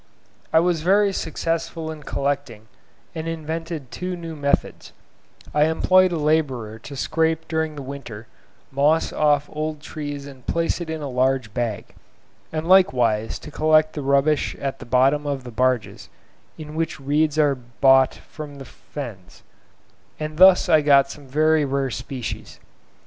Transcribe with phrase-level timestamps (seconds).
[0.51, 2.67] I was very successful in collecting,
[3.13, 4.93] and invented two new methods;
[5.53, 8.25] I employed a labourer to scrape during the winter,
[8.71, 11.93] moss off old trees and place it in a large bag,
[12.51, 16.09] and likewise to collect the rubbish at the bottom of the barges
[16.57, 19.43] in which reeds are brought from the fens,
[20.19, 22.59] and thus I got some very rare species.